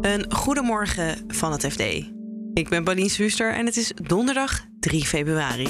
[0.00, 1.80] Een goedemorgen van het FD.
[2.54, 5.68] Ik ben Pauline Wuster en het is donderdag 3 februari.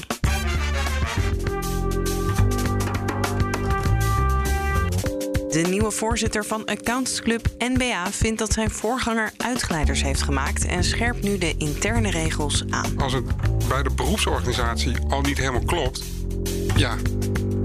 [5.48, 11.22] De nieuwe voorzitter van accountantsclub NBA vindt dat zijn voorganger uitglijders heeft gemaakt en scherpt
[11.22, 12.98] nu de interne regels aan.
[13.00, 13.24] Als het
[13.68, 16.02] bij de beroepsorganisatie al niet helemaal klopt,
[16.76, 16.96] ja,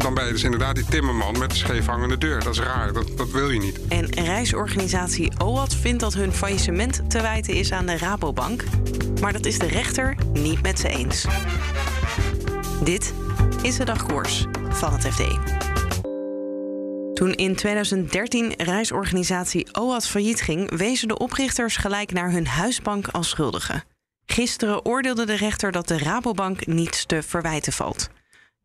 [0.04, 2.44] dan ben je dus inderdaad die timmerman met de scheefhangende deur.
[2.44, 3.88] Dat is raar, dat, dat wil je niet.
[3.88, 8.64] En reisorganisatie OWAT vindt dat hun faillissement te wijten is aan de Rabobank.
[9.21, 11.25] Maar dat is de rechter niet met ze eens.
[12.84, 13.14] Dit
[13.61, 15.21] is de dagkoers van het FD.
[17.14, 23.30] Toen in 2013 reisorganisatie OAT failliet ging, wezen de oprichters gelijk naar hun huisbank als
[23.30, 23.83] schuldige.
[24.25, 28.10] Gisteren oordeelde de rechter dat de Rabobank niets te verwijten valt.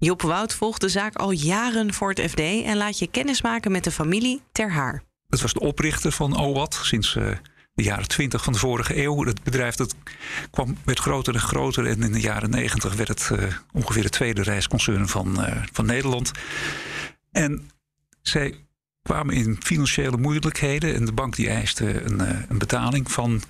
[0.01, 3.73] Job Wout volgt de zaak al jaren voor het FD en laat je kennis maken
[3.73, 5.03] met de familie ter haar.
[5.29, 7.31] Het was de oprichter van OWAT sinds uh,
[7.75, 9.25] de jaren 20 van de vorige eeuw.
[9.25, 9.95] Het bedrijf dat
[10.51, 14.13] kwam, werd groter en groter en in de jaren 90 werd het uh, ongeveer het
[14.13, 16.33] tweede reisconcern van, uh, van Nederland.
[17.31, 17.71] En
[18.23, 18.65] zij
[19.03, 23.43] kwamen in financiële moeilijkheden en de bank die eiste een, een betaling van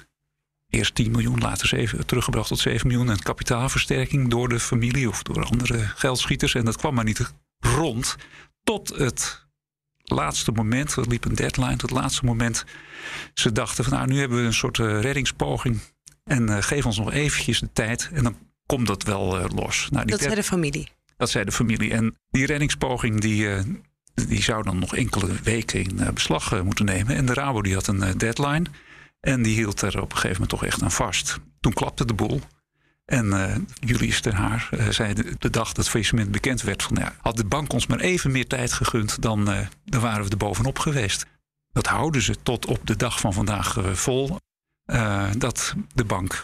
[0.69, 3.11] eerst 10 miljoen, later 7, teruggebracht tot 7 miljoen.
[3.11, 6.55] En kapitaalversterking door de familie of door andere geldschieters.
[6.55, 8.17] En dat kwam maar niet rond.
[8.63, 9.47] Tot het
[10.05, 12.65] laatste moment, er liep een deadline, tot het laatste moment.
[13.35, 15.81] Ze dachten van nou, nu hebben we een soort uh, reddingspoging.
[16.25, 19.89] En uh, geef ons nog eventjes de tijd en dan komt dat wel uh, los.
[19.91, 20.89] Nou, die dat zei de familie?
[21.17, 21.93] Dat zei de familie.
[21.93, 23.49] En die reddingspoging die,
[24.15, 27.17] die zou dan nog enkele weken in beslag moeten nemen.
[27.17, 28.65] En de Rabo die had een deadline.
[29.21, 31.39] En die hield er op een gegeven moment toch echt aan vast.
[31.61, 32.41] Toen klapte de boel.
[33.05, 36.83] En uh, Julius ten Haar uh, zei de, dag dat het faillissement bekend werd...
[36.83, 39.23] van ja, had de bank ons maar even meer tijd gegund...
[39.23, 41.27] dan, uh, dan waren we er bovenop geweest.
[41.73, 44.37] Dat houden ze tot op de dag van vandaag vol.
[45.39, 46.43] dat de bank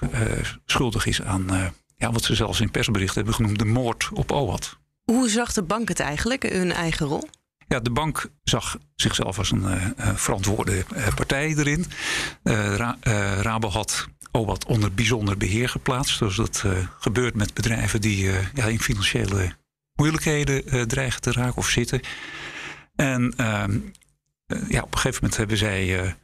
[0.64, 3.58] schuldig is aan ja, wat ze zelfs in persbericht hebben genoemd...
[3.58, 4.78] de moord op OWAT.
[5.04, 7.28] Hoe zag de bank het eigenlijk, hun eigen rol?
[7.68, 11.86] Ja, de bank zag zichzelf als een uh, verantwoorde partij erin.
[12.42, 12.96] Ra
[13.40, 16.16] Rabo had OWAT onder bijzonder beheer geplaatst.
[16.16, 16.64] Zoals dat
[16.98, 19.56] gebeurt met bedrijven die ja, in financiële
[19.94, 22.00] moeilijkheden dreigen te raken of zitten.
[22.96, 23.78] En ehm,
[24.68, 26.14] ja, op een gegeven moment hebben zij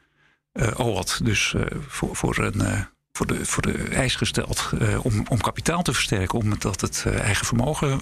[0.76, 1.54] OWAT dus
[1.88, 4.70] voor, voor een voor de, voor de eis gesteld
[5.02, 8.00] om, om kapitaal te versterken, omdat het eigen vermogen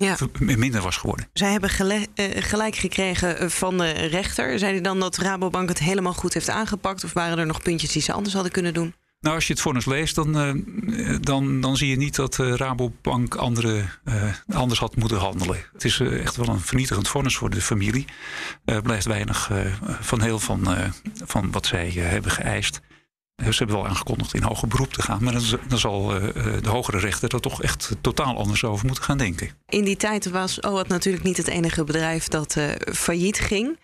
[0.00, 0.16] ja.
[0.38, 1.28] minder was geworden.
[1.32, 4.58] Zij hebben gele- uh, gelijk gekregen van de rechter.
[4.58, 7.04] Zei hij dan dat Rabobank het helemaal goed heeft aangepakt?
[7.04, 8.94] Of waren er nog puntjes die ze anders hadden kunnen doen?
[9.20, 10.56] Nou, als je het vonnis leest, dan,
[10.88, 13.84] uh, dan, dan zie je niet dat uh, Rabobank andere,
[14.48, 15.58] anders had moeten handelen.
[15.72, 18.04] Het is echt wel een vernietigend vonnis voor de familie.
[18.64, 19.50] Er blijft weinig
[20.00, 20.68] van heel van,
[21.24, 22.80] van wat zij hebben geëist.
[23.40, 25.24] Ze hebben wel aangekondigd in hoger beroep te gaan.
[25.24, 26.06] Maar dan, dan zal
[26.62, 29.50] de hogere rechter er toch echt totaal anders over moeten gaan denken.
[29.68, 33.78] In die tijd was OWAT natuurlijk niet het enige bedrijf dat uh, failliet ging.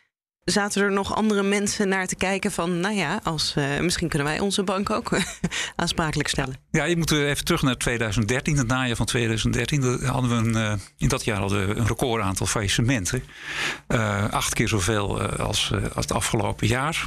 [0.44, 2.80] Zaten er nog andere mensen naar te kijken van...
[2.80, 5.18] nou ja, als, uh, misschien kunnen wij onze bank ook
[5.76, 6.54] aansprakelijk stellen.
[6.70, 8.56] Ja, je moet even terug naar 2013.
[8.56, 12.46] Het najaar van 2013 hadden we een, in dat jaar hadden we een record aantal
[12.46, 13.22] faillissementen.
[14.30, 17.04] acht keer zoveel als, als het afgelopen jaar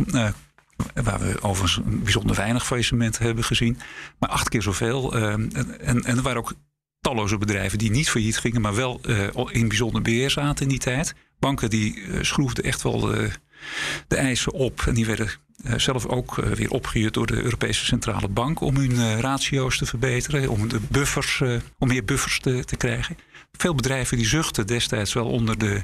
[1.04, 3.80] waar we overigens bijzonder weinig faillissementen hebben gezien.
[4.20, 5.18] Maar acht keer zoveel.
[5.18, 6.54] Uh, en, en, en er waren ook
[7.02, 10.80] talloze bedrijven die niet failliet gingen, maar wel uh, in bijzonder beheer zaten in die
[10.80, 11.16] tijd.
[11.40, 14.84] Banken die uh, schroefden echt wel de, eisen op.
[14.88, 15.30] En die werden
[15.66, 20.50] uh, zelf ook weer opgehuurd door de Europese Centrale Bank om hun ratio's te verbeteren,
[20.50, 21.42] om, de buffers,
[21.78, 23.18] om meer buffers te, te krijgen.
[23.52, 25.82] Veel bedrijven die zuchten destijds wel onder de,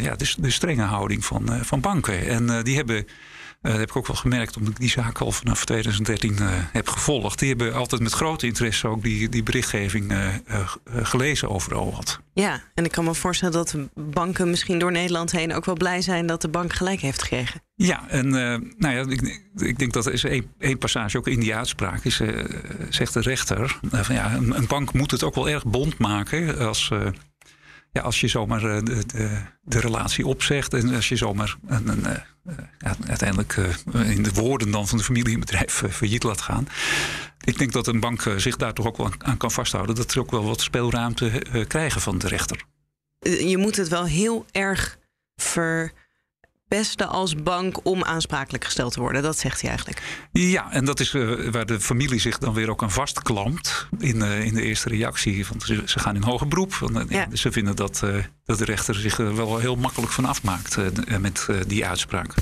[0.00, 2.28] ja, de, de, strenge houding van, van banken.
[2.28, 3.06] En die hebben
[3.60, 6.88] dat heb ik ook wel gemerkt, omdat ik die zaak al vanaf 2013 uh, heb
[6.88, 7.38] gevolgd.
[7.38, 10.34] Die hebben altijd met grote interesse ook die, die berichtgeving uh,
[10.86, 12.20] gelezen over OWAT.
[12.32, 16.02] Ja, en ik kan me voorstellen dat banken misschien door Nederland heen ook wel blij
[16.02, 17.62] zijn dat de bank gelijk heeft gekregen.
[17.74, 18.28] Ja, en
[18.78, 22.04] nou ja, ik, ik, denk dat er is één, één passage ook in die uitspraak
[22.04, 22.20] is,
[22.88, 26.58] zegt de rechter, van ja, een, een, bank moet het ook wel erg bond maken
[26.58, 26.90] als
[27.92, 32.22] ja, als je zomaar de, de, de, relatie opzegt en als je zomaar een, een,
[32.78, 33.56] ja, uiteindelijk
[33.92, 36.68] in de woorden dan van de familie bedrijf failliet laat gaan.
[37.44, 39.94] Ik denk dat een bank zich daar toch ook wel aan kan vasthouden.
[39.94, 42.64] Dat ze ook wel wat speelruimte krijgen van de rechter.
[43.20, 44.98] Je moet het wel heel erg
[45.36, 45.92] ver
[46.68, 49.22] beste als bank om aansprakelijk gesteld te worden.
[49.22, 50.02] Dat zegt hij eigenlijk.
[50.32, 54.16] Ja, en dat is uh, waar de familie zich dan weer ook aan vastklampt in,
[54.16, 55.46] uh, in de eerste reactie.
[55.46, 56.74] Want ze, ze gaan in hoger beroep.
[56.74, 57.26] Want, ja.
[57.32, 60.76] Ze vinden dat, uh, dat de rechter zich er wel heel makkelijk van afmaakt
[61.20, 62.34] met die uitspraak.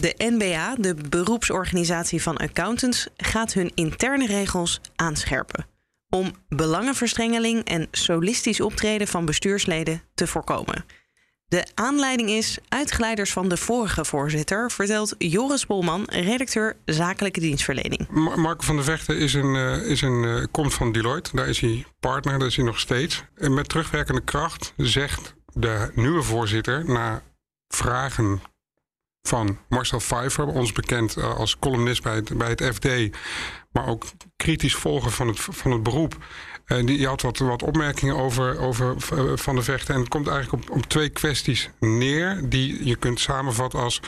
[0.00, 5.66] De NBA, de beroepsorganisatie van accountants, gaat hun interne regels aanscherpen.
[6.10, 10.84] Om belangenverstrengeling en solistisch optreden van bestuursleden te voorkomen.
[11.48, 18.08] De aanleiding is uitgeleiders van de vorige voorzitter, vertelt Joris Bolman, redacteur zakelijke dienstverlening.
[18.36, 21.60] Marco van der Vechten is een, uh, is een, uh, komt van Deloitte, daar is
[21.60, 23.24] hij partner, daar is hij nog steeds.
[23.34, 27.22] En met terugwerkende kracht zegt de nieuwe voorzitter na
[27.68, 28.40] vragen
[29.28, 33.16] van Marcel Pfeiffer, ons bekend uh, als columnist bij het, bij het FD,
[33.72, 34.04] maar ook
[34.36, 36.16] kritisch volger van het, van het beroep.
[36.64, 39.94] En die, die had wat, wat opmerkingen over, over uh, Van de Vechten.
[39.94, 44.00] En het komt eigenlijk op, op twee kwesties neer die je kunt samenvatten als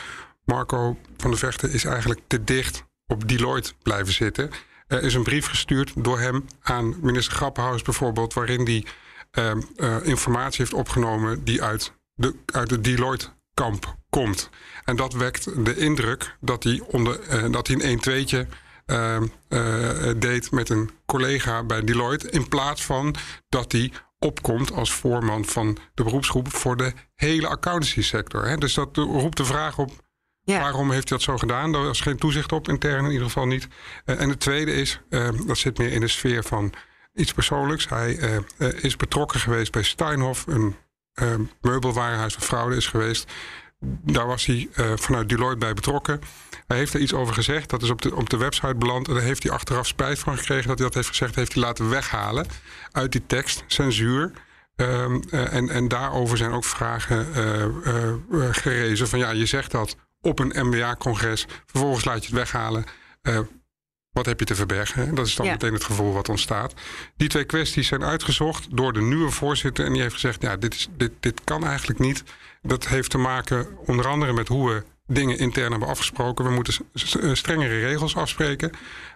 [0.45, 4.49] Marco van de Vechten is eigenlijk te dicht op Deloitte blijven zitten.
[4.87, 8.85] Er is een brief gestuurd door hem aan minister Grappenhuis bijvoorbeeld, waarin hij
[9.75, 12.81] uh, informatie heeft opgenomen die uit de, uit de
[13.53, 14.49] Deloitte-kamp komt.
[14.83, 18.47] En dat wekt de indruk dat hij, onder, uh, dat hij een 1-2'tje
[18.85, 22.29] uh, uh, deed met een collega bij Deloitte.
[22.29, 23.15] In plaats van
[23.49, 28.47] dat hij opkomt als voorman van de beroepsgroep voor de hele accountancy sector.
[28.47, 28.57] Hè?
[28.57, 29.91] Dus dat roept de vraag op.
[30.43, 30.59] Ja.
[30.59, 31.71] Waarom heeft hij dat zo gedaan?
[31.71, 33.67] Daar was geen toezicht op, intern in ieder geval niet.
[34.05, 36.73] Uh, en het tweede is, uh, dat zit meer in de sfeer van
[37.13, 37.89] iets persoonlijks.
[37.89, 40.75] Hij uh, is betrokken geweest bij Steinhoff, een
[41.61, 43.31] meubelwarenhuis waar fraude is geweest.
[44.03, 46.21] Daar was hij vanuit Deloitte bij betrokken.
[46.67, 47.69] Hij heeft er iets over gezegd.
[47.69, 49.07] Dat is op de, op de website beland.
[49.07, 51.35] En daar heeft hij achteraf spijt van gekregen dat hij dat heeft gezegd.
[51.35, 52.45] Heeft hij laten weghalen
[52.91, 53.63] uit die tekst.
[53.67, 54.31] Censuur.
[54.75, 59.07] Um, uh, en, en daarover zijn ook vragen uh, uh, gerezen.
[59.07, 61.45] Van ja, je zegt dat op een MBA-congres.
[61.65, 62.85] Vervolgens laat je het weghalen.
[64.11, 65.15] Wat heb je te verbergen?
[65.15, 65.51] Dat is dan ja.
[65.51, 66.73] meteen het gevoel wat ontstaat.
[67.17, 69.85] Die twee kwesties zijn uitgezocht door de nieuwe voorzitter.
[69.85, 72.23] En die heeft gezegd: ja, dit, is, dit, dit kan eigenlijk niet.
[72.61, 76.45] Dat heeft te maken onder andere met hoe we dingen intern hebben afgesproken.
[76.45, 76.73] We moeten
[77.33, 78.71] strengere regels afspreken.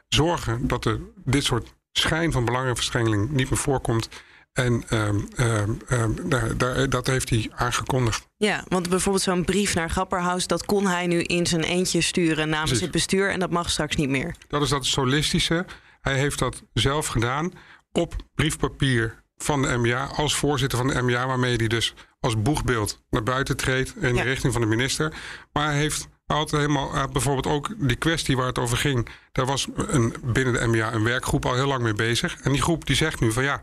[0.08, 4.10] Zorgen dat er dit soort schijn van belangenverstrengeling niet meer voorkomt.
[4.56, 8.28] En um, um, um, daar, daar, dat heeft hij aangekondigd.
[8.38, 10.48] Ja, want bijvoorbeeld zo'n brief naar Grapperhaus...
[10.48, 12.82] dat kon hij nu in zijn eentje sturen namens Precies.
[12.82, 13.30] het bestuur...
[13.32, 14.36] en dat mag straks niet meer.
[14.48, 15.66] Dat is dat solistische.
[16.02, 17.52] Hij heeft dat zelf gedaan
[17.92, 20.06] op briefpapier van de MBA...
[20.06, 23.94] als voorzitter van de MBA, waarmee hij dus als boegbeeld naar buiten treedt...
[24.02, 24.24] in ja.
[24.24, 25.14] de richting van de minister.
[25.54, 29.10] Maar hij heeft altijd helemaal, bijvoorbeeld ook die kwestie waar het over ging.
[29.32, 32.38] Daar was een, binnen de MBA een werkgroep al heel lang mee bezig.
[32.42, 33.62] En die groep die zegt nu van ja,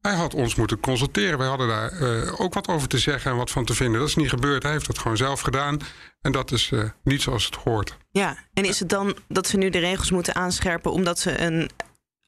[0.00, 1.38] hij had ons moeten consulteren.
[1.38, 4.00] Wij hadden daar uh, ook wat over te zeggen en wat van te vinden.
[4.00, 4.62] Dat is niet gebeurd.
[4.62, 5.78] Hij heeft dat gewoon zelf gedaan.
[6.20, 7.96] En dat is uh, niet zoals het hoort.
[8.10, 11.70] Ja, en is het dan dat ze nu de regels moeten aanscherpen omdat ze een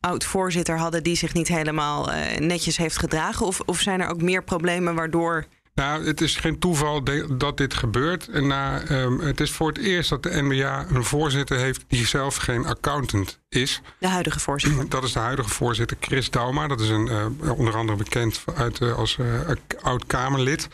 [0.00, 3.46] oud voorzitter hadden die zich niet helemaal uh, netjes heeft gedragen?
[3.46, 5.46] Of, of zijn er ook meer problemen waardoor
[5.78, 7.02] nou, het is geen toeval
[7.36, 8.28] dat dit gebeurt.
[8.28, 12.06] En na, um, het is voor het eerst dat de NBA een voorzitter heeft die
[12.06, 13.80] zelf geen accountant is.
[13.98, 14.88] De huidige voorzitter.
[14.88, 16.66] Dat is de huidige voorzitter, Chris Dauma.
[16.66, 19.50] Dat is een, uh, onder andere bekend uit, uh, als uh,
[19.82, 20.68] oud-Kamerlid.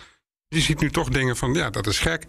[0.48, 2.24] Die ziet nu toch dingen van, ja, dat is gek.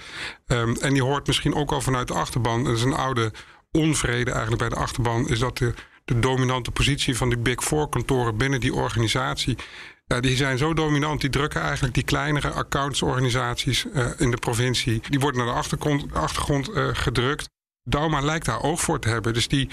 [0.48, 2.64] Um, en die hoort misschien ook al vanuit de achterban.
[2.64, 3.32] Dat is een oude
[3.72, 5.28] onvrede eigenlijk bij de achterban.
[5.28, 5.74] Is dat de,
[6.06, 9.58] de dominante positie van die Big Four kantoren binnen die organisatie
[10.06, 15.02] ja, die zijn zo dominant, die drukken eigenlijk die kleinere accountsorganisaties uh, in de provincie.
[15.10, 17.50] Die worden naar de achtergrond, achtergrond uh, gedrukt.
[17.84, 19.34] Dauma lijkt daar oog voor te hebben.
[19.34, 19.70] Dus die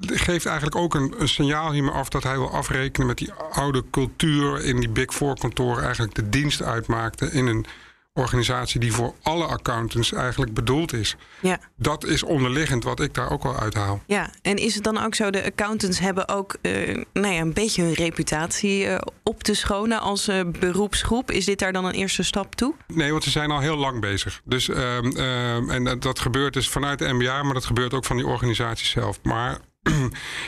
[0.00, 3.84] geeft eigenlijk ook een, een, signaal hiermee af dat hij wil afrekenen met die oude
[3.90, 7.66] cultuur in die Big Four kantoren eigenlijk de dienst uitmaakte in een
[8.18, 11.16] organisatie die voor alle accountants eigenlijk bedoeld is.
[11.40, 11.60] Ja.
[11.76, 14.02] Dat is onderliggend wat ik daar ook wel uithaal.
[14.06, 17.52] Ja, en is het dan ook zo, de accountants hebben ook uh, nou ja, een
[17.52, 21.30] beetje hun reputatie uh, op te schonen als uh, beroepsgroep.
[21.30, 22.74] Is dit daar dan een eerste stap toe?
[22.86, 24.40] Nee, want ze zijn al heel lang bezig.
[24.44, 28.26] Dus, en dat, dat gebeurt dus vanuit de MBA, maar dat gebeurt ook van die
[28.26, 29.18] organisatie zelf.
[29.22, 29.58] Maar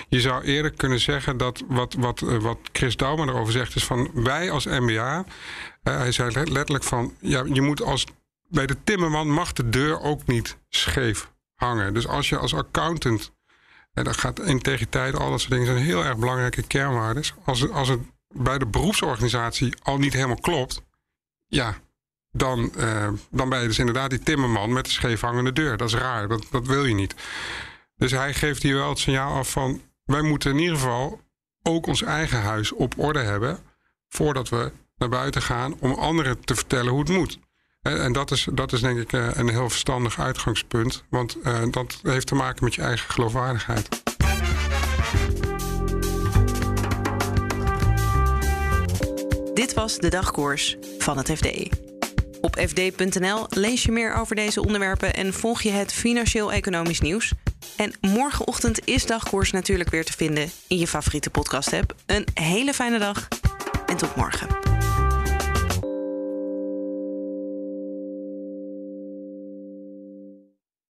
[0.08, 4.10] je zou eerder kunnen zeggen dat wat, wat, wat Chris Douwman erover zegt, is van
[4.14, 5.24] wij als MBA
[5.82, 8.04] uh, hij zei letterlijk van, ja, je moet als
[8.48, 11.94] bij de timmerman mag de deur ook niet scheef hangen.
[11.94, 13.32] Dus als je als accountant,
[13.92, 17.24] en dan gaat integriteit, al dat soort dingen zijn heel erg belangrijke kernwaarden.
[17.44, 20.82] Als als het bij de beroepsorganisatie al niet helemaal klopt,
[21.46, 21.76] ja,
[22.32, 25.76] dan, uh, dan ben je dus inderdaad die timmerman met de scheef hangende deur.
[25.76, 27.14] Dat is raar, dat, dat wil je niet.
[28.00, 31.20] Dus hij geeft hier wel het signaal af van, wij moeten in ieder geval
[31.62, 33.58] ook ons eigen huis op orde hebben
[34.08, 37.38] voordat we naar buiten gaan om anderen te vertellen hoe het moet.
[37.82, 41.62] En, en dat, is, dat is denk ik uh, een heel verstandig uitgangspunt, want uh,
[41.70, 43.88] dat heeft te maken met je eigen geloofwaardigheid.
[49.54, 51.68] Dit was de dagkoers van het FD.
[52.40, 57.32] Op fd.nl lees je meer over deze onderwerpen en volg je het financieel-economisch nieuws.
[57.76, 61.94] En morgenochtend is dagkoers natuurlijk weer te vinden in je favoriete podcast-app.
[62.06, 63.28] Een hele fijne dag
[63.86, 64.69] en tot morgen.